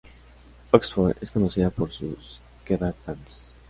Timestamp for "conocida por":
1.29-1.91